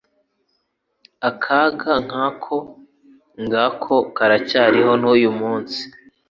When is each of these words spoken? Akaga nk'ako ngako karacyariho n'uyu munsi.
Akaga 1.29 1.91
nk'ako 2.05 2.57
ngako 3.43 3.95
karacyariho 4.15 4.91
n'uyu 5.01 5.31
munsi. 5.39 5.81